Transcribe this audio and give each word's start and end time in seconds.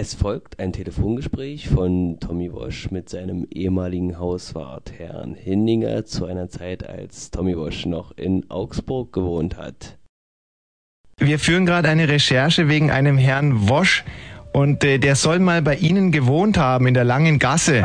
Es 0.00 0.14
folgt 0.14 0.60
ein 0.60 0.72
Telefongespräch 0.72 1.68
von 1.68 2.18
Tommy 2.20 2.52
Wosch 2.52 2.92
mit 2.92 3.08
seinem 3.08 3.48
ehemaligen 3.50 4.16
Hauswart 4.16 4.92
Herrn 4.96 5.34
Hindinger 5.34 6.04
zu 6.04 6.24
einer 6.24 6.48
Zeit, 6.48 6.88
als 6.88 7.32
Tommy 7.32 7.56
Wosch 7.56 7.84
noch 7.84 8.16
in 8.16 8.48
Augsburg 8.48 9.12
gewohnt 9.12 9.56
hat. 9.56 9.98
Wir 11.18 11.40
führen 11.40 11.66
gerade 11.66 11.88
eine 11.88 12.08
Recherche 12.08 12.68
wegen 12.68 12.92
einem 12.92 13.18
Herrn 13.18 13.68
Wosch 13.68 14.04
und 14.52 14.82
äh, 14.82 14.98
der 14.98 15.14
soll 15.14 15.40
mal 15.40 15.62
bei 15.62 15.74
Ihnen 15.74 16.10
gewohnt 16.10 16.58
haben 16.58 16.86
in 16.86 16.94
der 16.94 17.04
langen 17.04 17.38
Gasse. 17.38 17.78
Äh, 17.78 17.82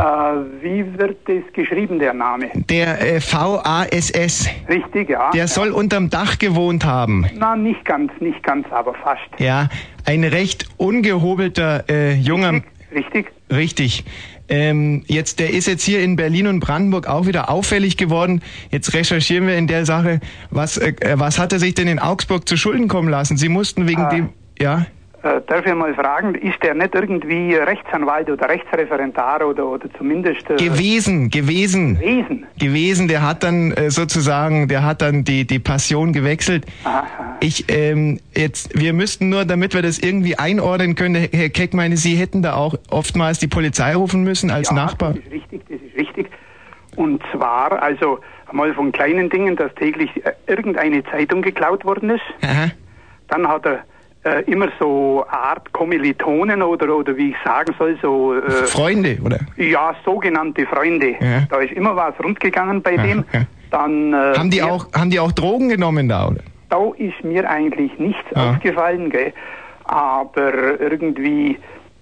wie 0.64 0.98
wird 0.98 1.18
es 1.28 1.52
geschrieben, 1.54 2.00
der 2.00 2.14
Name? 2.14 2.50
Der 2.70 3.02
äh, 3.02 3.20
VASS. 3.20 4.50
Richtig, 4.70 5.10
ja. 5.10 5.32
Der 5.32 5.48
soll 5.48 5.72
unterm 5.72 6.10
Dach 6.10 6.40
gewohnt 6.40 6.86
haben. 6.86 7.26
Na, 7.36 7.56
nicht 7.56 7.84
ganz, 7.86 8.12
nicht 8.20 8.42
ganz, 8.44 8.66
aber 8.72 8.94
fast. 8.94 9.22
Ja, 9.40 9.68
ein 10.06 10.24
recht 10.24 10.68
ungehobelter 10.78 11.86
äh, 11.90 12.14
junger. 12.16 12.62
Richtig? 12.94 13.32
Richtig. 13.52 14.04
Ähm, 14.50 15.04
jetzt, 15.08 15.40
der 15.40 15.52
ist 15.52 15.68
jetzt 15.68 15.84
hier 15.84 16.02
in 16.02 16.16
Berlin 16.16 16.48
und 16.48 16.60
Brandenburg 16.60 17.08
auch 17.08 17.26
wieder 17.26 17.50
auffällig 17.50 17.98
geworden. 17.98 18.42
Jetzt 18.72 18.94
recherchieren 18.94 19.48
wir 19.48 19.56
in 19.56 19.68
der 19.68 19.86
Sache, 19.86 20.20
was, 20.52 20.78
äh, 20.78 20.94
was 21.16 21.40
hat 21.40 21.54
er 21.54 21.60
sich 21.60 21.74
denn 21.76 21.88
in 21.88 22.00
Augsburg 22.00 22.48
zu 22.48 22.58
Schulden 22.58 22.88
kommen 22.88 23.10
lassen? 23.10 23.38
Sie 23.38 23.50
mussten 23.50 23.88
wegen 23.88 24.02
Ah. 24.02 24.10
dem, 24.10 24.30
ja, 24.60 24.86
Äh, 25.24 25.40
darf 25.48 25.66
ich 25.66 25.74
mal 25.74 25.94
fragen, 25.94 26.36
ist 26.36 26.62
der 26.64 26.74
nicht 26.74 26.94
irgendwie 26.94 27.56
Rechtsanwalt 27.56 28.30
oder 28.30 28.50
Rechtsreferendar 28.50 29.48
oder, 29.48 29.66
oder 29.68 29.88
zumindest 29.98 30.50
äh, 30.50 30.56
gewesen, 30.58 31.30
gewesen, 31.30 31.98
Wesen? 31.98 32.46
gewesen. 32.60 33.08
Der 33.08 33.26
hat 33.26 33.42
dann 33.42 33.72
äh, 33.72 33.90
sozusagen, 33.90 34.68
der 34.68 34.84
hat 34.84 35.02
dann 35.02 35.24
die 35.24 35.48
die 35.48 35.60
Passion 35.60 36.12
gewechselt. 36.12 36.66
Aha. 36.84 37.38
Ich 37.40 37.66
ähm, 37.70 38.20
jetzt, 38.36 38.78
wir 38.78 38.92
müssten 38.92 39.30
nur, 39.30 39.46
damit 39.46 39.74
wir 39.74 39.82
das 39.82 39.98
irgendwie 39.98 40.38
einordnen 40.38 40.96
können, 40.96 41.16
Herr 41.16 41.30
Herr 41.32 41.50
Keck 41.50 41.74
meine, 41.74 41.96
Sie 41.96 42.16
hätten 42.16 42.42
da 42.42 42.56
auch 42.56 42.76
oftmals 42.90 43.40
die 43.40 43.48
Polizei 43.48 43.96
rufen 43.96 44.26
müssen 44.26 44.52
als 44.52 44.72
ja, 44.72 44.76
Nachbar. 44.76 45.14
Das 45.14 45.24
ist 45.24 45.32
richtig, 45.32 45.62
das 45.70 45.80
ist 45.80 45.98
richtig. 45.98 46.30
Und 46.98 47.24
zwar, 47.32 47.82
also 47.82 48.20
mal 48.52 48.74
von 48.74 48.92
kleinen 48.92 49.30
Dingen, 49.30 49.56
dass 49.56 49.74
täglich 49.76 50.10
äh, 50.26 50.34
irgendeine 50.48 51.02
Zeitung 51.06 51.42
geklaut 51.42 51.86
worden 51.86 52.10
ist. 52.10 52.24
Aha. 52.42 52.72
Dann 53.30 53.48
hat 53.48 53.66
er 53.66 53.86
äh, 54.24 54.42
immer 54.52 54.70
so 54.80 55.26
Art 55.30 55.72
Kommilitonen 55.74 56.62
oder, 56.62 56.96
oder 56.96 57.16
wie 57.18 57.32
ich 57.32 57.36
sagen 57.44 57.74
soll, 57.78 57.98
so 58.02 58.34
äh, 58.36 58.42
Freunde, 58.68 59.18
oder? 59.24 59.40
ja, 59.58 59.96
sogenannte 60.06 60.66
Freunde. 60.66 61.16
Ja. 61.20 61.42
Da 61.50 61.58
ist 61.60 61.74
immer 61.74 61.96
was 61.96 62.14
rundgegangen 62.24 62.82
bei 62.82 62.96
dem. 62.98 63.24
ja. 63.34 63.42
Dann 63.72 64.14
äh, 64.14 64.38
Haben 64.38 64.50
die 64.52 64.58
der- 64.58 64.72
auch, 64.72 64.86
haben 64.94 65.10
die 65.10 65.20
auch 65.20 65.32
Drogen 65.32 65.70
genommen 65.70 66.08
da, 66.08 66.28
oder? 66.28 66.42
Da 66.70 66.78
ist 66.98 67.24
mir 67.24 67.50
eigentlich 67.50 67.98
nichts 68.00 68.24
Ah. 68.36 68.52
aufgefallen, 68.52 69.10
gell? 69.10 69.34
aber 69.86 70.80
irgendwie 70.80 71.58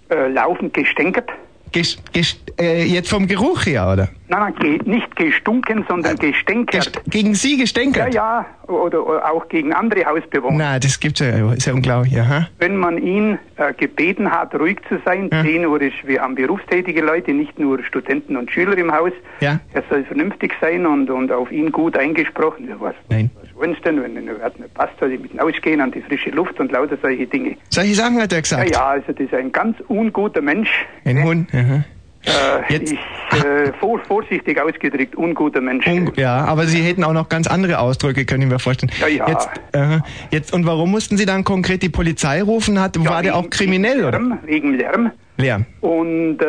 äh, 0.09 0.28
laufend 0.28 0.73
gestänkert. 0.73 1.30
Äh, 1.73 2.83
jetzt 2.83 3.09
vom 3.09 3.27
Geruch 3.27 3.66
her, 3.66 3.89
oder? 3.91 4.09
Nein, 4.27 4.39
nein, 4.39 4.55
ge 4.59 4.80
nicht 4.86 5.16
gestunken, 5.16 5.86
sondern 5.88 6.16
gestänkert. 6.17 6.94
Gest, 6.94 7.02
gegen 7.09 7.33
Sie 7.33 7.55
ja, 7.55 7.61
gestänkert? 7.61 8.13
ja, 8.13 8.45
oder, 8.67 9.05
oder 9.05 9.30
auch 9.31 9.47
gegen 9.50 9.73
andere 9.73 10.05
Hausbewohner. 10.05 10.58
Na, 10.58 10.80
das 10.80 11.00
gibt's 11.00 11.19
ja, 11.19 11.52
ist 11.53 11.66
ja 11.66 11.73
unglaublich, 11.73 12.19
aha. 12.19 12.47
Wenn 12.59 12.78
man 12.78 12.97
ihn 12.97 13.39
äh, 13.58 13.73
gebeten 13.73 14.31
hat, 14.31 14.53
ruhig 14.55 14.78
zu 14.89 15.00
sein, 15.05 15.30
Ja. 15.31 15.44
10 15.44 15.66
Uhr 15.66 15.81
ist, 15.81 15.95
wir 16.05 16.22
haben 16.22 16.36
berufstätige 16.36 17.02
Leute, 17.02 17.33
nicht 17.33 17.58
nur 17.58 17.83
Studenten 17.83 18.38
und 18.38 18.52
Schüler 18.52 18.78
im 18.78 18.91
Haus. 18.94 19.11
Ja. 19.39 19.59
Er 19.73 19.83
soll 19.89 20.03
vernünftig 20.06 20.53
sein 20.61 20.85
und, 20.85 21.09
und 21.09 21.31
auf 21.31 21.52
ihn 21.52 21.72
gut 21.72 21.97
eingesprochen. 21.97 22.67
Ja, 22.69 22.75
was, 22.80 22.95
Nein. 23.09 23.31
was 23.41 23.50
denn, 23.86 24.02
wenn 24.04 24.28
er 24.28 24.40
hat 24.44 24.59
nicht 24.59 24.73
passt, 24.73 24.94
soll 25.00 25.12
ich 25.14 25.20
mit 25.20 25.34
ihm 25.34 25.40
ausgehen 25.40 25.81
an 25.81 25.92
die 25.92 26.02
frische 26.02 26.30
Luft 26.31 26.59
und 26.59 26.72
lauter 26.72 26.98
solche 27.02 27.28
Dinge. 27.28 27.56
Solche 27.70 27.95
Sachen 27.95 28.18
hat 28.22 28.31
er 28.31 28.38
Ja, 28.38 28.42
gesagt. 28.42 28.72
ja, 28.76 28.86
also 28.88 29.12
das 29.12 29.20
ist 29.26 29.34
ein 29.34 29.52
ganz 29.52 29.78
unguter 29.88 30.42
Mensch. 30.42 30.70
Ein 31.06 31.23
Hund, 31.23 31.50
aha. 31.53 31.84
Äh, 32.23 32.73
Jetzt- 32.73 32.92
ich, 32.94 33.44
äh, 33.44 33.73
vor, 33.80 33.98
vorsichtig 34.08 34.62
ausgedrückt, 34.62 35.16
unguter 35.16 35.59
Mensch. 35.59 35.88
Un 35.88 36.12
ja, 36.18 36.45
aber 36.45 36.66
Sie 36.66 36.80
hätten 36.84 37.03
auch 37.03 37.14
noch 37.14 37.30
ganz 37.30 37.48
andere 37.48 37.80
Ausdrücke, 37.80 38.25
können 38.25 38.52
wir 38.52 38.59
vorstellen. 38.59 38.91
Ja, 39.00 39.08
ja. 39.08 39.28
Jetzt, 39.28 39.50
aha. 39.74 40.03
jetzt, 40.30 40.53
und 40.53 40.68
warum 40.68 40.91
mussten 40.91 41.18
Sie 41.18 41.25
dann 41.25 41.44
konkret 41.44 41.81
die 41.81 41.90
Polizei 41.90 42.44
rufen? 42.44 42.80
Hat, 42.80 42.96
Ja, 42.96 43.06
war 43.06 43.24
der 43.24 43.35
auch 43.35 43.50
kriminell, 43.50 43.97
wegen 43.97 44.06
oder? 44.08 44.19
Lärm, 44.19 44.40
Wegen 44.46 44.74
Lärm. 44.75 45.12
Lärm. 45.41 45.66
Und 45.81 46.40
äh, 46.41 46.46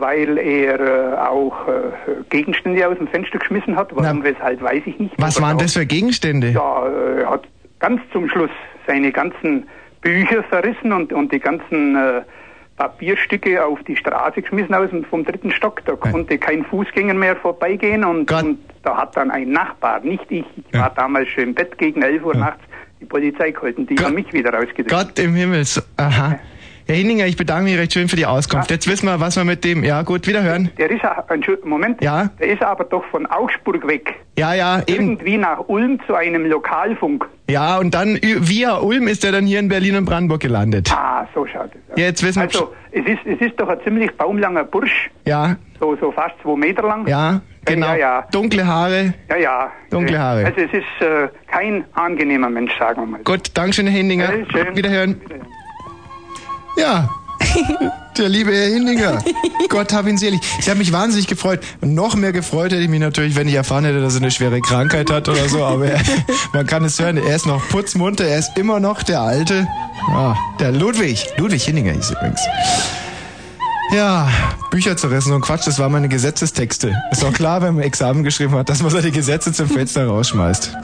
weil 0.00 0.38
er 0.38 0.80
äh, 0.80 1.16
auch 1.18 1.68
äh, 1.68 1.72
Gegenstände 2.30 2.86
aus 2.88 2.96
dem 2.98 3.08
Fenster 3.08 3.38
geschmissen 3.38 3.76
hat, 3.76 3.88
warum, 3.94 4.18
Na. 4.18 4.24
weshalb, 4.24 4.60
weiß 4.62 4.82
ich 4.86 4.98
nicht. 4.98 5.14
Was 5.18 5.40
waren 5.40 5.58
das 5.58 5.74
für 5.74 5.86
Gegenstände? 5.86 6.50
Ja, 6.50 6.86
äh, 6.88 7.22
er 7.22 7.30
hat 7.30 7.44
ganz 7.78 8.00
zum 8.12 8.28
Schluss 8.28 8.50
seine 8.86 9.12
ganzen 9.12 9.68
Bücher 10.00 10.42
verrissen 10.44 10.92
und, 10.92 11.12
und 11.12 11.32
die 11.32 11.38
ganzen 11.40 11.94
äh, 11.96 12.22
Papierstücke 12.76 13.62
auf 13.64 13.78
die 13.86 13.94
Straße 13.96 14.40
geschmissen 14.40 14.74
aus 14.74 14.88
dem, 14.90 15.04
vom 15.04 15.24
dritten 15.24 15.50
Stock. 15.50 15.84
Da 15.84 15.96
konnte 15.96 16.38
kein 16.38 16.64
Fußgänger 16.64 17.12
mehr 17.14 17.36
vorbeigehen 17.36 18.04
und, 18.04 18.30
und 18.32 18.58
da 18.82 18.96
hat 18.96 19.14
dann 19.16 19.30
ein 19.30 19.50
Nachbar, 19.50 20.00
nicht 20.00 20.24
ich, 20.30 20.44
ich 20.56 20.64
Ja. 20.72 20.80
war 20.80 20.90
damals 20.96 21.28
schon 21.28 21.44
im 21.44 21.54
Bett 21.54 21.76
gegen 21.76 22.00
11 22.00 22.24
Uhr 22.24 22.34
nachts, 22.34 22.62
die 23.00 23.04
Polizei 23.04 23.50
gehalten, 23.50 23.86
die 23.86 23.94
Gott. 23.96 24.06
haben 24.06 24.14
mich 24.14 24.32
wieder 24.32 24.54
rausgedrückt. 24.54 24.90
Gott 24.90 25.18
im 25.18 25.34
Himmel. 25.34 25.62
Aha. 25.98 26.38
Herr 26.90 26.96
Hinninger, 26.96 27.24
ich 27.26 27.36
bedanke 27.36 27.70
mich 27.70 27.78
recht 27.78 27.92
schön 27.92 28.08
für 28.08 28.16
die 28.16 28.26
Auskunft. 28.26 28.68
Ja. 28.68 28.74
Jetzt 28.74 28.88
wissen 28.88 29.06
wir, 29.06 29.20
was 29.20 29.36
wir 29.36 29.44
mit 29.44 29.62
dem... 29.64 29.84
Ja, 29.84 30.02
gut, 30.02 30.26
wiederhören. 30.26 30.70
Der 30.76 30.90
ist, 30.90 31.02
Moment, 31.64 32.02
Ja. 32.02 32.30
der 32.40 32.48
ist 32.48 32.64
aber 32.64 32.82
doch 32.82 33.04
von 33.12 33.26
Augsburg 33.26 33.86
weg. 33.86 34.12
Ja, 34.36 34.54
ja, 34.54 34.82
eben. 34.88 35.12
Irgendwie 35.12 35.36
nach 35.36 35.60
Ulm 35.68 36.00
zu 36.08 36.16
einem 36.16 36.46
Lokalfunk. 36.46 37.28
Ja, 37.48 37.78
und 37.78 37.94
dann 37.94 38.18
via 38.20 38.78
Ulm 38.78 39.06
ist 39.06 39.24
er 39.24 39.30
dann 39.30 39.46
hier 39.46 39.60
in 39.60 39.68
Berlin 39.68 39.94
und 39.94 40.04
Brandenburg 40.04 40.40
gelandet. 40.40 40.90
Ah, 40.92 41.28
so 41.32 41.46
schaut 41.46 41.70
es 41.72 41.92
aus. 41.92 41.96
Jetzt 41.98 42.24
wissen 42.24 42.40
wir... 42.40 42.46
Also, 42.48 42.72
es 42.90 43.06
ist, 43.06 43.20
es 43.24 43.40
ist 43.40 43.60
doch 43.60 43.68
ein 43.68 43.78
ziemlich 43.84 44.10
baumlanger 44.16 44.64
Bursch, 44.64 45.10
Ja, 45.24 45.54
so, 45.78 45.94
so 46.00 46.10
fast 46.10 46.34
zwei 46.42 46.56
Meter 46.56 46.82
lang. 46.82 47.06
ja, 47.06 47.40
genau. 47.66 47.86
Ja, 47.90 47.96
ja. 47.96 48.26
Dunkle 48.32 48.66
Haare. 48.66 49.14
Ja, 49.28 49.36
ja. 49.36 49.70
Dunkle 49.90 50.18
Haare. 50.18 50.44
Also, 50.44 50.60
es 50.62 50.72
ist 50.72 51.06
äh, 51.06 51.28
kein 51.46 51.84
angenehmer 51.92 52.50
Mensch, 52.50 52.76
sagen 52.76 53.02
wir 53.02 53.06
mal. 53.06 53.20
Gut, 53.22 53.56
Dankeschön, 53.56 53.86
Herr 53.86 53.96
Hindinger. 53.96 54.24
Ja, 54.24 54.44
schön. 54.50 54.76
Wiederhören. 54.76 55.20
Wiederhören. 55.20 55.46
Ja. 56.76 57.08
Der 58.16 58.28
liebe 58.28 58.52
Herr 58.52 58.68
Hindinger. 58.68 59.22
Gott 59.68 59.92
hab 59.92 60.06
ihn 60.06 60.18
selig. 60.18 60.40
Ich 60.58 60.68
habe 60.68 60.78
mich 60.78 60.92
wahnsinnig 60.92 61.26
gefreut. 61.26 61.60
Noch 61.80 62.16
mehr 62.16 62.32
gefreut 62.32 62.72
hätte 62.72 62.82
ich 62.82 62.88
mich 62.88 63.00
natürlich, 63.00 63.34
wenn 63.36 63.48
ich 63.48 63.54
erfahren 63.54 63.84
hätte, 63.84 64.00
dass 64.00 64.14
er 64.14 64.20
eine 64.20 64.30
schwere 64.30 64.60
Krankheit 64.60 65.10
hat 65.10 65.28
oder 65.28 65.48
so. 65.48 65.64
Aber 65.64 65.86
er, 65.86 66.00
man 66.52 66.66
kann 66.66 66.84
es 66.84 66.98
hören, 67.00 67.16
er 67.16 67.36
ist 67.36 67.46
noch 67.46 67.66
putzmunter, 67.68 68.24
er 68.24 68.38
ist 68.38 68.56
immer 68.58 68.78
noch 68.80 69.02
der 69.02 69.20
Alte. 69.20 69.66
Ah, 70.08 70.34
der 70.58 70.72
Ludwig. 70.72 71.28
Ludwig 71.38 71.64
Hindinger 71.64 71.92
hieß 71.92 72.10
übrigens. 72.10 72.40
Ja, 73.94 74.28
Bücher 74.70 74.96
zerrissen 74.96 75.32
und 75.32 75.40
Quatsch, 75.40 75.66
das 75.66 75.78
waren 75.78 75.90
meine 75.90 76.08
Gesetzestexte. 76.08 76.94
Ist 77.10 77.22
doch 77.22 77.32
klar, 77.32 77.62
wenn 77.62 77.74
man 77.74 77.84
Examen 77.84 78.22
geschrieben 78.22 78.54
hat, 78.54 78.68
dass 78.68 78.82
man 78.82 78.90
seine 78.90 79.10
Gesetze 79.10 79.52
zum 79.52 79.68
Fenster 79.68 80.06
rausschmeißt. 80.06 80.76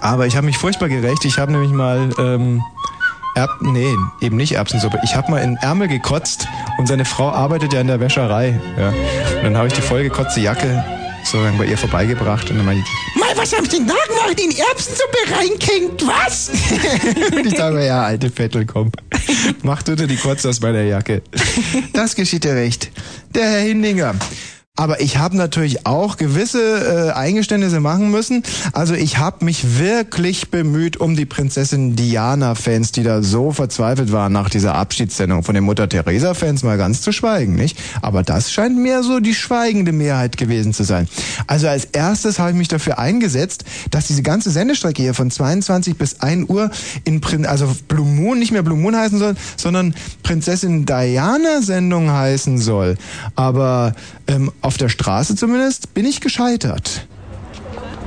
Aber 0.00 0.26
ich 0.26 0.36
habe 0.36 0.44
mich 0.44 0.58
furchtbar 0.58 0.88
gerecht. 0.88 1.24
Ich 1.24 1.38
habe 1.38 1.52
nämlich 1.52 1.70
mal 1.70 2.10
ähm, 2.18 2.62
Erb 3.38 3.50
nee, 3.60 3.94
eben 4.20 4.36
nicht 4.36 4.56
Erbsensuppe. 4.56 4.98
Ich 5.04 5.14
habe 5.14 5.30
mal 5.30 5.38
in 5.38 5.54
Ärmel 5.58 5.86
gekotzt 5.86 6.48
und 6.76 6.88
seine 6.88 7.04
Frau 7.04 7.30
arbeitet 7.30 7.72
ja 7.72 7.80
in 7.80 7.86
der 7.86 8.00
Wäscherei. 8.00 8.58
Ja. 8.76 8.88
Und 8.88 9.44
dann 9.44 9.56
habe 9.56 9.68
ich 9.68 9.74
die 9.74 9.80
vollgekotzte 9.80 10.40
Jacke 10.40 10.84
sozusagen 11.22 11.56
bei 11.56 11.66
ihr 11.66 11.78
vorbeigebracht 11.78 12.50
und 12.50 12.56
dann 12.56 12.66
meinte 12.66 12.82
ich, 12.82 13.20
Mal, 13.20 13.36
was 13.36 13.52
haben 13.52 13.64
da 13.68 13.76
gemacht? 13.76 14.40
In 14.40 14.50
Erbsensuppe 14.50 15.18
reinkenkt, 15.36 16.04
was? 16.04 16.50
und 17.30 17.46
ich 17.46 17.56
sage, 17.56 17.86
ja, 17.86 18.02
alte 18.02 18.28
Vettel, 18.28 18.66
komm. 18.66 18.90
Mach 19.62 19.84
du 19.84 19.94
dir 19.94 20.08
die 20.08 20.16
Kotze 20.16 20.48
aus 20.48 20.60
meiner 20.60 20.82
Jacke. 20.82 21.22
Das 21.92 22.16
geschieht 22.16 22.42
dir 22.42 22.54
recht. 22.54 22.90
Der 23.36 23.44
Herr 23.44 23.60
Hindinger. 23.60 24.16
Aber 24.78 25.00
ich 25.00 25.18
habe 25.18 25.36
natürlich 25.36 25.86
auch 25.86 26.16
gewisse 26.16 27.08
äh, 27.08 27.10
Eingeständnisse 27.10 27.80
machen 27.80 28.12
müssen. 28.12 28.44
Also 28.72 28.94
ich 28.94 29.18
habe 29.18 29.44
mich 29.44 29.80
wirklich 29.80 30.52
bemüht 30.52 30.98
um 30.98 31.16
die 31.16 31.26
Prinzessin 31.26 31.96
Diana-Fans, 31.96 32.92
die 32.92 33.02
da 33.02 33.24
so 33.24 33.50
verzweifelt 33.50 34.12
waren 34.12 34.32
nach 34.32 34.48
dieser 34.48 34.76
Abschiedssendung. 34.76 35.42
Von 35.42 35.56
den 35.56 35.64
Mutter 35.64 35.88
Teresa-Fans 35.88 36.62
mal 36.62 36.78
ganz 36.78 37.02
zu 37.02 37.10
schweigen, 37.10 37.56
nicht? 37.56 37.76
Aber 38.02 38.22
das 38.22 38.52
scheint 38.52 38.78
mir 38.78 39.02
so 39.02 39.18
die 39.18 39.34
schweigende 39.34 39.90
Mehrheit 39.90 40.36
gewesen 40.36 40.72
zu 40.72 40.84
sein. 40.84 41.08
Also 41.48 41.66
als 41.66 41.86
erstes 41.86 42.38
habe 42.38 42.52
ich 42.52 42.56
mich 42.56 42.68
dafür 42.68 43.00
eingesetzt, 43.00 43.64
dass 43.90 44.06
diese 44.06 44.22
ganze 44.22 44.52
Sendestrecke 44.52 45.02
hier 45.02 45.14
von 45.14 45.28
22 45.28 45.98
bis 45.98 46.20
1 46.20 46.48
Uhr 46.48 46.70
in 47.02 47.20
Prin 47.20 47.46
also 47.46 47.68
Blue 47.88 48.06
Moon 48.06 48.38
nicht 48.38 48.52
mehr 48.52 48.62
Blue 48.62 48.78
Moon 48.78 48.94
heißen 48.94 49.18
soll, 49.18 49.34
sondern 49.56 49.96
Prinzessin 50.22 50.86
Diana 50.86 51.62
Sendung 51.62 52.12
heißen 52.12 52.58
soll. 52.58 52.96
Aber 53.34 53.94
ähm, 54.28 54.52
auf 54.68 54.76
der 54.76 54.90
Straße 54.90 55.34
zumindest 55.34 55.94
bin 55.94 56.04
ich 56.04 56.20
gescheitert. 56.20 57.06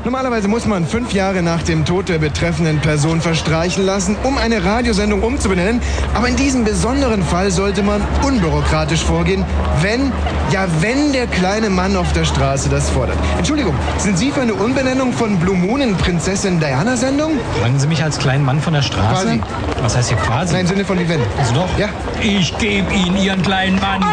Normalerweise 0.03 0.47
muss 0.47 0.67
man 0.67 0.85
fünf 0.85 1.11
Jahre 1.11 1.41
nach 1.41 1.63
dem 1.63 1.85
Tod 1.85 2.07
der 2.07 2.19
betreffenden 2.19 2.79
Person 2.79 3.19
verstreichen 3.19 3.83
lassen, 3.83 4.15
um 4.23 4.37
eine 4.37 4.63
Radiosendung 4.63 5.23
umzubenennen. 5.23 5.81
Aber 6.13 6.27
in 6.27 6.35
diesem 6.35 6.63
besonderen 6.63 7.23
Fall 7.23 7.49
sollte 7.49 7.81
man 7.81 8.01
unbürokratisch 8.23 9.03
vorgehen, 9.03 9.43
wenn, 9.81 10.11
ja, 10.51 10.67
wenn 10.81 11.13
der 11.13 11.25
kleine 11.25 11.71
Mann 11.71 11.95
auf 11.95 12.13
der 12.13 12.25
Straße 12.25 12.69
das 12.69 12.91
fordert. 12.91 13.17
Entschuldigung, 13.39 13.73
sind 13.97 14.19
Sie 14.19 14.31
für 14.31 14.41
eine 14.41 14.53
Umbenennung 14.53 15.13
von 15.13 15.39
Blue 15.39 15.57
Moon 15.57 15.81
in 15.81 15.95
Prinzessin 15.95 16.59
Diana 16.59 16.95
Sendung? 16.95 17.39
Fragen 17.59 17.79
Sie 17.79 17.87
mich 17.87 18.03
als 18.03 18.19
kleinen 18.19 18.45
Mann 18.45 18.61
von 18.61 18.73
der 18.73 18.83
Straße? 18.83 19.25
Quasi. 19.25 19.41
Was 19.81 19.97
heißt 19.97 20.09
hier 20.09 20.17
quasi? 20.17 20.53
Nein, 20.53 20.61
im 20.61 20.67
Sinne 20.67 20.85
von 20.85 20.99
wie 20.99 21.09
wenn. 21.09 21.21
Also 21.39 21.55
doch. 21.55 21.79
Ja. 21.79 21.89
Ich 22.21 22.55
gebe 22.59 22.91
Ihnen 22.93 23.17
Ihren 23.17 23.41
kleinen 23.41 23.79
Mann. 23.79 24.03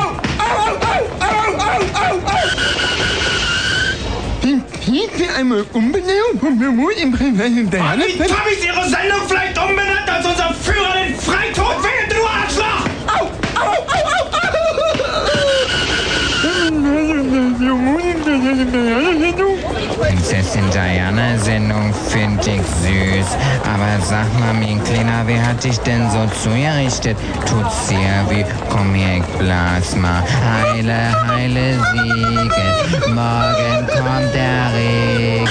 Hier 5.18 5.34
einmal 5.36 5.66
Umbenennung 5.74 6.40
von 6.40 6.58
Blue 6.58 6.72
Moon 6.72 6.92
in 6.92 7.12
Prinzessin 7.12 7.70
Diana 7.70 8.02
Wie 8.02 8.22
hab 8.22 8.46
ich 8.50 8.64
Ihre 8.64 8.88
Sendung 8.88 9.20
vielleicht 9.28 9.58
umbenannt, 9.58 10.08
als 10.08 10.24
unser 10.24 10.54
Führer 10.54 10.94
den 10.94 11.14
Freitod 11.14 11.82
wählt, 11.82 12.10
du 12.10 12.26
Arschloch! 12.26 12.88
Prinzessin 20.28 20.70
Diana 20.70 21.38
Sendung 21.38 21.94
find 21.94 22.46
ich 22.46 22.60
süß. 22.60 23.28
Aber 23.64 23.98
sag 24.04 24.26
mal, 24.38 24.52
mein 24.52 24.84
Kleiner, 24.84 25.22
wer 25.24 25.46
hat 25.46 25.64
dich 25.64 25.78
denn 25.80 26.06
so 26.10 26.26
zugerichtet? 26.42 27.16
Tut 27.46 27.72
sehr 27.72 28.28
weh, 28.28 28.44
komm 28.68 28.92
her, 28.92 29.20
ich 29.20 29.38
blas 29.38 29.96
mal. 29.96 30.22
Heile, 30.22 31.28
heile 31.28 31.80
Siege, 31.92 33.14
morgen 33.14 33.86
kommt 33.86 34.34
der 34.34 34.70
Regen. 34.74 35.48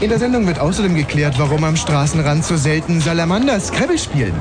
In 0.00 0.08
der 0.08 0.18
Sendung 0.18 0.46
wird 0.46 0.58
außerdem 0.58 0.94
geklärt, 0.94 1.34
warum 1.38 1.64
am 1.64 1.76
Straßenrand 1.76 2.46
so 2.46 2.56
selten 2.56 3.02
Salamander 3.02 3.60
Scrabble 3.60 3.98
spielen. 3.98 4.34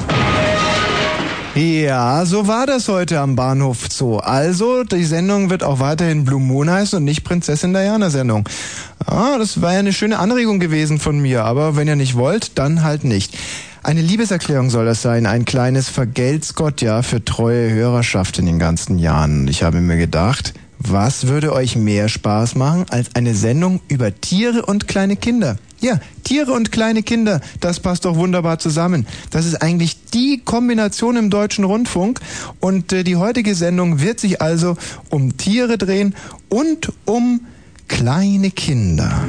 Ja, 1.56 2.26
so 2.26 2.50
war 2.50 2.68
das 2.68 2.90
heute 2.90 3.22
am 3.22 3.38
Bahnhof 3.38 3.88
Zoo. 3.90 4.18
Also, 4.18 4.84
die 4.84 5.06
Sendung 5.06 5.50
wird 5.50 5.64
auch 5.64 5.80
weiterhin 5.80 6.26
Blue 6.26 6.42
Moon 6.42 6.70
heißen 6.70 6.98
und 6.98 7.06
nicht 7.06 7.24
Prinzessin 7.24 7.72
Diana 7.72 8.10
Sendung. 8.10 8.50
Ah, 9.06 9.38
das 9.38 9.62
war 9.62 9.72
ja 9.72 9.80
eine 9.80 9.94
schöne 9.94 10.20
Anregung 10.20 10.60
gewesen 10.60 11.00
von 11.00 11.18
mir, 11.18 11.46
aber 11.46 11.78
wenn 11.78 11.88
ihr 11.88 11.96
nicht 11.96 12.16
wollt, 12.16 12.58
dann 12.58 12.84
halt 12.84 13.06
nicht. 13.06 13.38
Eine 13.84 14.02
Liebeserklärung 14.02 14.70
soll 14.70 14.84
das 14.84 15.02
sein, 15.02 15.26
ein 15.26 15.46
kleines 15.46 15.88
Vergelt's 15.88 16.56
Gott, 16.56 16.82
ja, 16.82 17.02
für 17.04 17.24
treue 17.24 17.72
Hörerschaft 17.72 18.38
in 18.38 18.48
den 18.48 18.60
ganzen 18.60 19.00
Jahren. 19.00 19.48
Ich 19.48 19.64
habe 19.64 19.80
mir 19.80 19.96
gedacht, 19.96 20.56
was 20.80 21.28
würde 21.28 21.54
euch 21.54 21.78
mehr 21.78 22.10
Spaß 22.10 22.56
machen 22.56 22.86
als 22.90 23.16
eine 23.16 23.34
Sendung 23.34 23.80
über 23.88 24.14
Tiere 24.14 24.66
und 24.66 24.90
kleine 24.90 25.16
Kinder? 25.16 25.56
Ja, 25.82 26.00
Tiere 26.24 26.54
und 26.54 26.72
kleine 26.72 27.04
Kinder, 27.04 27.42
das 27.60 27.80
passt 27.80 28.06
doch 28.06 28.16
wunderbar 28.16 28.60
zusammen. 28.60 29.06
Das 29.30 29.46
ist 29.46 29.62
eigentlich 29.62 29.98
die 30.14 30.42
Kombination 30.44 31.16
im 31.18 31.30
deutschen 31.30 31.66
Rundfunk 31.66 32.20
und 32.60 32.94
äh, 32.94 33.04
die 33.04 33.18
heutige 33.18 33.56
Sendung 33.56 34.02
wird 34.02 34.20
sich 34.20 34.42
also 34.42 34.78
um 35.10 35.38
Tiere 35.38 35.78
drehen 35.78 36.16
und 36.50 36.92
um 37.06 37.42
kleine 37.88 38.52
Kinder. 38.52 39.26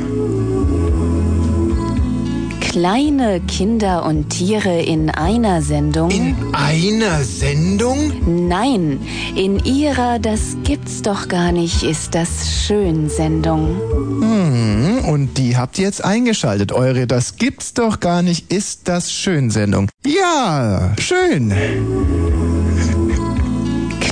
Kleine 2.76 3.40
Kinder 3.40 4.04
und 4.04 4.28
Tiere 4.28 4.82
in 4.82 5.08
einer 5.08 5.62
Sendung? 5.62 6.10
In 6.10 6.36
einer 6.52 7.24
Sendung? 7.24 8.12
Nein, 8.48 9.00
in 9.34 9.64
ihrer 9.64 10.18
Das 10.18 10.58
gibt's 10.62 11.00
doch 11.00 11.26
gar 11.28 11.52
nicht 11.52 11.82
ist 11.82 12.14
das 12.14 12.66
Schön-Sendung. 12.66 13.80
Hm, 14.20 15.08
und 15.08 15.38
die 15.38 15.56
habt 15.56 15.78
ihr 15.78 15.86
jetzt 15.86 16.04
eingeschaltet. 16.04 16.70
Eure 16.70 17.06
Das 17.06 17.36
gibt's 17.36 17.72
doch 17.72 17.98
gar 17.98 18.20
nicht 18.20 18.52
ist 18.52 18.88
das 18.88 19.10
Schön-Sendung. 19.10 19.88
Ja, 20.04 20.92
schön. 20.98 21.54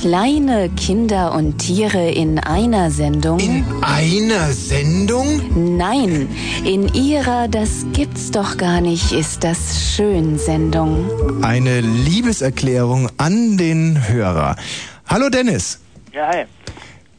Kleine 0.05 0.69
Kinder 0.69 1.33
und 1.33 1.57
Tiere 1.57 2.11
in 2.11 2.37
einer 2.37 2.91
Sendung? 2.91 3.39
In 3.39 3.65
einer 3.81 4.51
Sendung? 4.51 5.41
Nein, 5.77 6.29
in 6.63 6.93
ihrer 6.93 7.47
Das 7.47 7.87
gibt's 7.91 8.29
doch 8.29 8.55
gar 8.55 8.81
nicht 8.81 9.11
ist 9.11 9.43
das 9.43 9.95
Schön-Sendung. 9.95 11.09
Eine 11.43 11.81
Liebeserklärung 11.81 13.09
an 13.17 13.57
den 13.57 14.07
Hörer. 14.07 14.57
Hallo 15.07 15.29
Dennis. 15.29 15.83
Ja, 16.13 16.27
hi. 16.27 16.43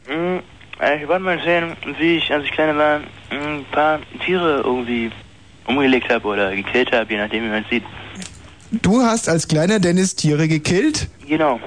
Hm, 0.06 0.42
äh, 0.80 1.02
ich 1.02 1.08
wollte 1.08 1.24
mal 1.24 1.40
sehen, 1.42 1.76
wie 1.98 2.18
ich, 2.18 2.32
als 2.32 2.44
ich 2.44 2.52
kleiner 2.52 2.78
war, 2.78 3.00
ein 3.30 3.64
paar 3.72 3.98
Tiere 4.24 4.62
irgendwie 4.64 5.10
umgelegt 5.66 6.08
habe 6.08 6.28
oder 6.28 6.54
gekillt 6.54 6.92
habe, 6.92 7.12
je 7.12 7.18
nachdem, 7.18 7.46
wie 7.46 7.48
man 7.48 7.64
es 7.64 7.68
sieht. 7.68 7.84
Du 8.70 9.02
hast 9.02 9.28
als 9.28 9.48
kleiner 9.48 9.80
Dennis 9.80 10.14
Tiere 10.14 10.46
gekillt? 10.46 11.08
Genau. 11.26 11.58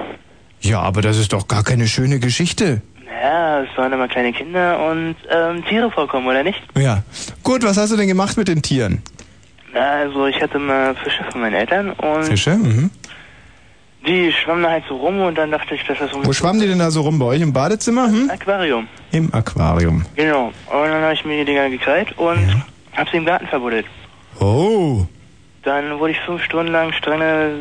Ja, 0.61 0.81
aber 0.81 1.01
das 1.01 1.17
ist 1.17 1.33
doch 1.33 1.47
gar 1.47 1.63
keine 1.63 1.87
schöne 1.87 2.19
Geschichte. 2.19 2.81
Ja, 3.21 3.61
es 3.61 3.69
sollen 3.75 3.91
immer 3.93 4.07
kleine 4.07 4.31
Kinder 4.33 4.79
und 4.89 5.15
ähm, 5.29 5.63
Tiere 5.65 5.89
vorkommen, 5.91 6.27
oder 6.27 6.43
nicht? 6.43 6.61
Ja. 6.77 7.03
Gut, 7.43 7.63
was 7.63 7.77
hast 7.77 7.91
du 7.91 7.97
denn 7.97 8.07
gemacht 8.07 8.37
mit 8.37 8.47
den 8.47 8.61
Tieren? 8.61 9.01
Na, 9.73 9.79
also 10.01 10.25
ich 10.27 10.41
hatte 10.41 10.57
mal 10.59 10.95
Fische 10.95 11.23
von 11.31 11.41
meinen 11.41 11.55
Eltern 11.55 11.91
und 11.91 12.23
Fische? 12.23 12.51
Mhm. 12.55 12.89
die 14.07 14.31
schwammen 14.31 14.63
da 14.63 14.71
halt 14.71 14.83
so 14.87 14.95
rum 14.97 15.19
und 15.21 15.37
dann 15.37 15.51
dachte 15.51 15.75
ich, 15.75 15.83
dass 15.85 15.99
das 15.99 16.11
so 16.11 16.25
Wo 16.25 16.33
schwammen 16.33 16.59
die 16.61 16.67
denn 16.67 16.79
da 16.79 16.89
so 16.91 17.01
rum? 17.01 17.19
Bei 17.19 17.25
euch 17.25 17.41
im 17.41 17.53
Badezimmer? 17.53 18.07
Hm? 18.07 18.29
Aquarium. 18.29 18.87
Im 19.11 19.33
Aquarium. 19.33 20.05
Genau. 20.15 20.47
Und 20.47 20.87
dann 20.87 21.01
habe 21.03 21.13
ich 21.13 21.23
mir 21.25 21.37
die 21.37 21.45
Dinger 21.45 21.69
gekrallt 21.69 22.17
und 22.17 22.63
habe 22.95 23.09
sie 23.11 23.17
im 23.17 23.25
Garten 23.25 23.47
verbuddelt. 23.47 23.85
Oh. 24.39 25.05
Dann 25.63 25.99
wurde 25.99 26.13
ich 26.13 26.19
fünf 26.21 26.41
Stunden 26.43 26.71
lang 26.71 26.93
strenge, 26.93 27.51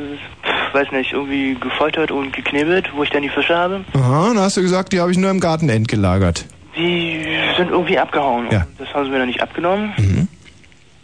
pf, 0.43 0.51
weiß 0.73 0.93
nicht, 0.93 1.13
irgendwie 1.13 1.55
gefoltert 1.55 2.11
und 2.11 2.33
geknebelt, 2.33 2.91
wo 2.95 3.03
ich 3.03 3.11
dann 3.11 3.23
die 3.23 3.29
Fische 3.29 3.57
habe. 3.57 3.85
Aha, 3.95 4.29
dann 4.29 4.39
hast 4.39 4.57
du 4.57 4.63
gesagt, 4.63 4.93
die 4.93 5.01
habe 5.01 5.11
ich 5.11 5.19
nur 5.19 5.31
im 5.31 5.41
Garten 5.41 5.69
entgelagert. 5.69 6.45
Die 6.77 7.27
sind 7.57 7.71
irgendwie 7.71 7.99
abgehauen. 7.99 8.47
Ja. 8.51 8.61
Und 8.61 8.81
das 8.81 8.95
haben 8.95 9.05
sie 9.05 9.11
mir 9.11 9.19
dann 9.19 9.29
nicht 9.29 9.43
abgenommen. 9.43 9.93
Mhm. 9.97 10.29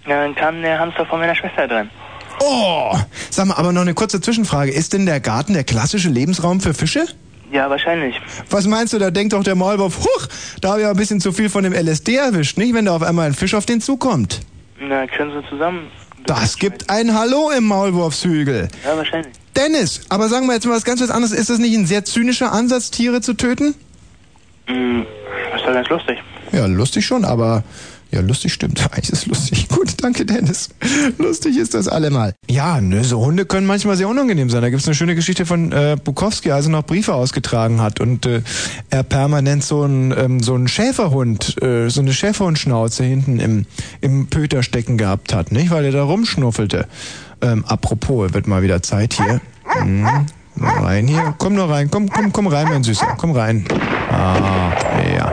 Ja, 0.06 0.22
dann 0.22 0.34
kam 0.34 0.61
der 0.62 0.78
Hamster 0.78 1.06
von 1.06 1.19
meiner 1.19 1.34
Schwester 1.34 1.66
dran. 1.66 1.90
Oh! 2.40 2.96
Sag 3.31 3.46
mal, 3.46 3.55
aber 3.55 3.72
noch 3.72 3.82
eine 3.82 3.94
kurze 3.94 4.20
Zwischenfrage. 4.20 4.70
Ist 4.70 4.93
denn 4.93 5.06
der 5.06 5.20
Garten 5.20 5.55
der 5.55 5.64
klassische 5.64 6.08
Lebensraum 6.08 6.60
für 6.60 6.75
Fische? 6.75 7.06
Ja, 7.52 7.70
wahrscheinlich. 7.70 8.20
Was 8.50 8.67
meinst 8.67 8.93
du, 8.93 8.99
da 8.99 9.10
denkt 9.10 9.32
doch 9.32 9.44
der 9.44 9.55
Maulwurf, 9.55 10.00
huch, 10.00 10.28
da 10.60 10.70
habe 10.70 10.82
ich 10.82 10.87
ein 10.87 10.96
bisschen 10.96 11.20
zu 11.20 11.32
viel 11.32 11.49
von 11.49 11.62
dem 11.62 11.72
LSD 11.72 12.17
erwischt, 12.17 12.58
nicht? 12.58 12.75
Wenn 12.75 12.87
da 12.87 12.96
auf 12.96 13.02
einmal 13.02 13.26
ein 13.26 13.34
Fisch 13.34 13.55
auf 13.55 13.64
den 13.64 13.81
zukommt. 13.81 14.40
Na, 14.81 15.06
können 15.06 15.31
sie 15.31 15.49
zusammen. 15.49 15.87
Das 16.26 16.58
gibt 16.58 16.90
ein 16.90 17.14
Hallo 17.14 17.50
im 17.56 17.64
Maulwurfshügel. 17.64 18.69
Ja, 18.84 18.96
wahrscheinlich. 18.96 19.32
Dennis, 19.56 20.01
aber 20.09 20.29
sagen 20.29 20.47
wir 20.47 20.55
jetzt 20.55 20.67
mal 20.67 20.75
was 20.75 20.85
ganz 20.85 21.01
was 21.01 21.11
anderes. 21.11 21.33
Ist 21.33 21.51
das 21.51 21.59
nicht 21.59 21.77
ein 21.77 21.87
sehr 21.87 22.05
zynischer 22.05 22.53
Ansatz, 22.53 22.91
Tiere 22.91 23.21
zu 23.21 23.35
töten? 23.35 23.75
Hm, 24.67 25.06
das 25.51 25.61
ist 25.61 25.67
doch 25.67 25.75
ganz 25.75 25.89
lustig. 25.89 26.19
Ja, 26.53 26.67
lustig 26.67 27.05
schon, 27.05 27.25
aber 27.25 27.65
ja, 28.15 28.21
lustig 28.21 28.53
stimmt. 28.53 28.81
Eigentlich 28.93 29.11
ist 29.11 29.23
es 29.23 29.27
lustig. 29.27 29.69
Gut, 29.71 29.95
danke 30.01 30.25
Dennis. 30.25 30.69
Lustig 31.19 31.56
ist 31.56 31.75
das 31.75 31.89
allemal. 31.89 32.35
Ja, 32.49 32.81
ne, 32.81 33.03
so 33.03 33.19
Hunde 33.19 33.45
können 33.45 33.67
manchmal 33.67 33.97
sehr 33.97 34.09
unangenehm 34.09 34.51
sein. 34.51 34.62
Da 34.62 34.71
gibt's 34.71 34.87
eine 34.87 34.95
schöne 34.95 35.17
Geschichte 35.17 35.47
von 35.47 35.73
äh, 35.73 35.97
Bukowski, 36.03 36.53
als 36.53 36.67
er 36.67 36.71
noch 36.71 36.85
Briefe 36.85 37.15
ausgetragen 37.15 37.83
hat 37.83 38.01
und 38.01 38.25
äh, 38.27 38.43
er 38.91 39.03
permanent 39.03 39.65
so 39.65 39.82
einen 39.82 40.15
ähm, 40.17 40.41
so 40.41 40.55
einen 40.55 40.69
Schäferhund, 40.69 41.61
äh, 41.61 41.89
so 41.89 42.03
eine 42.03 42.13
Schäferhundschnauze 42.13 43.03
hinten 43.03 43.41
im 43.41 43.67
im 44.01 44.29
Pöter 44.29 44.63
stecken 44.63 44.96
gehabt 44.96 45.34
hat, 45.34 45.51
nicht? 45.51 45.70
Weil 45.73 45.87
er 45.87 45.93
da 45.93 46.05
rumschnuffelte. 46.05 46.87
Ähm, 47.44 47.65
apropos, 47.69 48.32
wird 48.32 48.46
mal 48.46 48.63
wieder 48.63 48.82
Zeit 48.82 49.15
hier. 49.15 49.41
Mal 50.56 50.84
rein 50.84 51.06
hier. 51.06 51.34
Komm 51.36 51.55
nur 51.55 51.69
rein. 51.69 51.91
Komm, 51.91 52.08
komm, 52.08 52.32
komm 52.32 52.46
rein, 52.46 52.69
mein 52.69 52.82
Süßer. 52.82 53.15
Komm 53.19 53.32
rein. 53.32 53.67
Ah, 54.10 54.72
ja. 55.15 55.32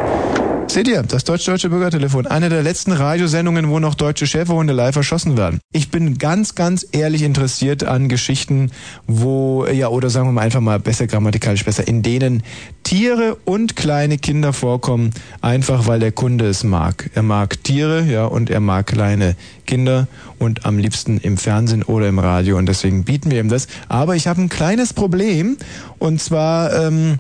Seht 0.72 0.88
ihr, 0.88 1.04
das 1.04 1.25
deutsch-deutsche 1.25 1.68
Bürgertelefon, 1.68 2.28
eine 2.28 2.48
der 2.48 2.63
letzten 2.63 2.94
Radiosendungen, 2.94 3.68
wo 3.68 3.80
noch 3.80 3.94
deutsche 3.94 4.25
Schäferhunde 4.25 4.72
live 4.72 4.96
erschossen 4.96 5.36
werden. 5.36 5.60
Ich 5.74 5.92
bin 5.92 6.18
ganz, 6.18 6.56
ganz 6.56 6.88
ehrlich 6.94 7.24
interessiert 7.24 7.84
an 7.84 8.08
Geschichten, 8.08 8.72
wo, 9.06 9.66
ja, 9.66 9.90
oder 9.90 10.10
sagen 10.10 10.30
wir 10.30 10.32
mal 10.32 10.44
einfach 10.44 10.62
mal 10.62 10.80
besser 10.80 11.08
grammatikalisch 11.08 11.66
besser, 11.66 11.90
in 11.90 12.04
denen 12.04 12.42
Tiere 12.84 13.36
und 13.44 13.75
kleine 13.75 14.18
Kinder 14.18 14.54
vorkommen, 14.54 15.12
einfach 15.42 15.88
weil 15.88 16.00
der 16.00 16.13
Kunde 16.13 16.48
es 16.48 16.63
mag. 16.63 17.10
Er 17.16 17.24
mag 17.24 17.62
Tiere, 17.66 18.06
ja, 18.06 18.24
und 18.24 18.50
er 18.50 18.62
mag 18.62 18.88
kleine 18.88 19.36
Kinder 19.66 20.08
und 20.40 20.66
am 20.66 20.78
liebsten 20.78 21.18
im 21.18 21.36
Fernsehen 21.36 21.84
oder 21.84 22.08
im 22.08 22.18
Radio 22.18 22.58
und 22.58 22.68
deswegen 22.68 23.04
bieten 23.04 23.30
wir 23.30 23.42
ihm 23.42 23.50
das. 23.50 23.68
Aber 23.90 24.16
ich 24.16 24.25
habe 24.25 24.42
ein 24.42 24.48
kleines 24.48 24.94
Problem 24.94 25.58
und 26.00 26.22
zwar, 26.22 26.74
ähm, 26.74 27.20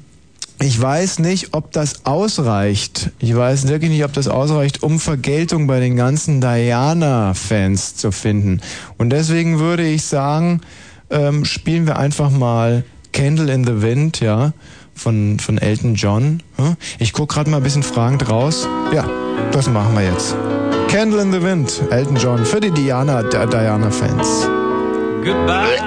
ich 0.61 0.79
weiß 0.79 1.19
nicht, 1.19 1.53
ob 1.53 1.71
das 1.71 2.05
ausreicht. 2.05 3.11
Ich 3.19 3.35
weiß 3.35 3.67
wirklich 3.67 3.89
nicht, 3.89 4.05
ob 4.05 4.13
das 4.13 4.27
ausreicht, 4.27 4.83
um 4.83 4.99
Vergeltung 4.99 5.65
bei 5.65 5.79
den 5.79 5.95
ganzen 5.95 6.39
Diana-Fans 6.39 7.95
zu 7.95 8.11
finden. 8.11 8.61
Und 8.97 9.09
deswegen 9.09 9.59
würde 9.59 9.87
ich 9.87 10.05
sagen, 10.05 10.61
ähm, 11.09 11.45
spielen 11.45 11.87
wir 11.87 11.97
einfach 11.97 12.29
mal 12.29 12.83
Candle 13.11 13.51
in 13.51 13.63
the 13.65 13.81
Wind, 13.81 14.19
ja, 14.19 14.53
von, 14.93 15.39
von 15.39 15.57
Elton 15.57 15.95
John. 15.95 16.43
Hm? 16.57 16.75
Ich 16.99 17.11
guck 17.11 17.29
gerade 17.29 17.49
mal 17.49 17.57
ein 17.57 17.63
bisschen 17.63 17.83
fragend 17.83 18.29
raus. 18.29 18.67
Ja, 18.93 19.09
das 19.51 19.67
machen 19.67 19.95
wir 19.95 20.05
jetzt. 20.05 20.35
Candle 20.89 21.21
in 21.21 21.31
the 21.31 21.41
Wind, 21.41 21.81
Elton 21.89 22.17
John, 22.17 22.45
für 22.45 22.59
die 22.59 22.71
Diana, 22.71 23.23
Diana-Fans. 23.23 24.47
Goodbye, 25.23 25.77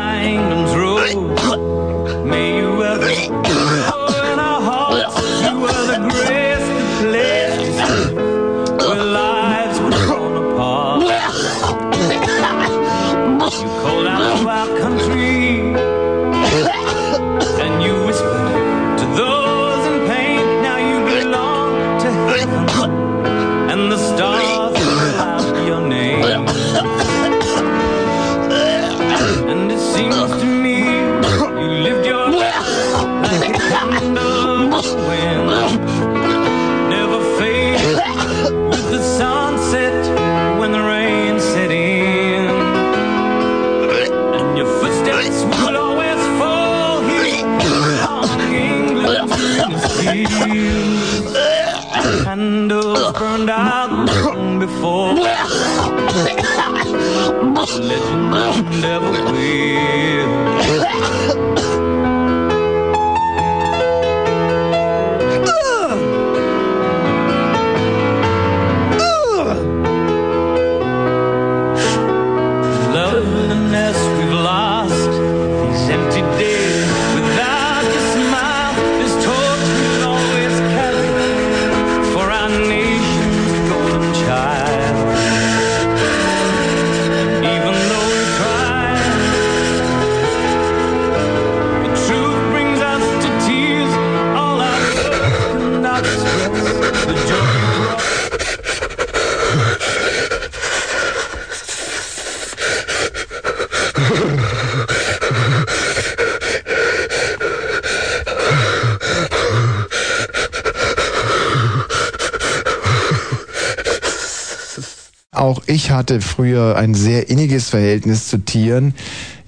Auch 115.35 115.63
ich 115.67 115.91
hatte 115.91 116.21
früher 116.21 116.77
ein 116.77 116.95
sehr 116.95 117.29
inniges 117.29 117.71
Verhältnis 117.71 118.29
zu 118.29 118.39
Tieren. 118.39 118.95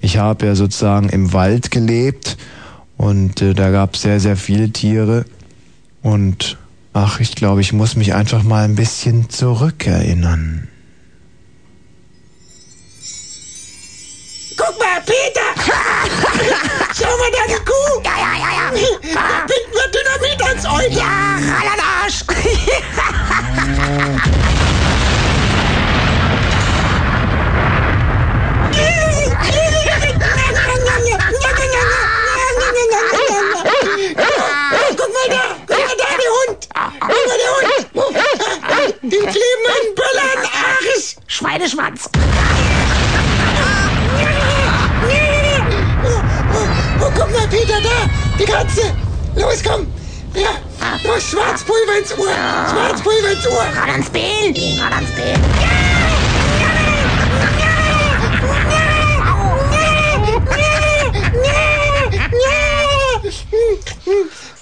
Ich 0.01 0.17
habe 0.17 0.45
ja 0.45 0.55
sozusagen 0.55 1.09
im 1.09 1.31
Wald 1.33 1.71
gelebt 1.71 2.37
und 2.97 3.41
äh, 3.41 3.53
da 3.53 3.71
gab 3.71 3.95
es 3.95 4.01
sehr, 4.01 4.19
sehr 4.19 4.35
viele 4.35 4.69
Tiere. 4.71 5.25
Und 6.01 6.57
ach, 6.93 7.19
ich 7.19 7.35
glaube, 7.35 7.61
ich 7.61 7.71
muss 7.71 7.95
mich 7.95 8.13
einfach 8.13 8.43
mal 8.43 8.65
ein 8.65 8.75
bisschen 8.75 9.29
zurückerinnern. 9.29 10.67
Guck 14.57 14.79
mal, 14.79 15.01
Peter! 15.05 15.41
Schau 16.95 17.05
mal, 17.05 17.31
da 17.31 17.43
eine 17.47 17.63
Kuh! 17.63 18.01
Ja, 18.03 18.11
ja, 18.17 18.33
ja, 18.39 18.49
ja! 18.73 19.45
Binden 19.47 19.66
Die 48.39 48.45
Katze! 48.45 48.93
Los, 49.35 49.63
komm! 49.63 49.87
Ja! 50.35 50.49
Los, 51.03 51.23
Schwarzpulver 51.23 51.97
ins 51.97 52.11
Ohr! 52.19 52.27
Schwarzpulver 52.69 53.31
ins 53.31 53.47
Ohr! 53.47 53.65
Ran 53.75 53.89
ans 53.89 54.09
Bein! 54.11 54.53
Ran 54.79 54.93
ans 54.93 55.09
Bein! 55.15 55.41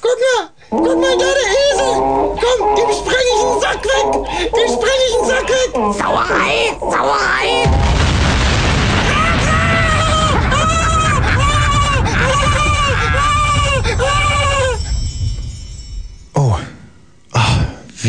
Guck 0.01 0.19
mal! 0.21 0.49
Guck 0.69 1.01
mal, 1.01 1.17
da 1.17 1.25
der 1.25 1.49
Esel! 1.65 1.93
Komm, 2.39 2.75
dem 2.77 2.91
spreng 2.95 3.27
ich 3.33 3.41
den 3.41 3.59
Sack 3.59 3.83
weg! 3.83 4.07
Dem 4.55 4.69
spreng 4.73 5.01
ich 5.05 5.15
den 5.17 5.25
Sack 5.27 5.49
weg! 5.49 5.71
Sauerei! 5.99 6.77
Sauerei! 6.79 7.84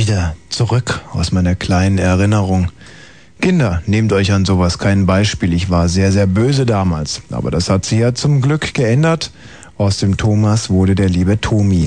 Wieder 0.07 0.37
zurück 0.51 1.01
aus 1.15 1.33
meiner 1.33 1.57
kleinen 1.57 1.99
Erinnerung. 1.99 2.71
Kinder, 3.41 3.83
nehmt 3.87 4.13
euch 4.13 4.31
an 4.31 4.45
sowas 4.45 4.79
kein 4.79 5.05
Beispiel. 5.05 5.53
Ich 5.53 5.69
war 5.69 5.89
sehr, 5.89 6.13
sehr 6.13 6.29
böse 6.29 6.65
damals. 6.65 7.23
Aber 7.33 7.51
das 7.51 7.69
hat 7.69 7.85
sich 7.85 7.99
ja 7.99 8.15
zum 8.15 8.41
Glück 8.41 8.73
geändert. 8.73 9.33
Aus 9.77 9.99
dem 9.99 10.17
Thomas 10.17 10.71
wurde 10.71 10.95
der 10.95 11.09
liebe 11.09 11.41
Tomi. 11.41 11.83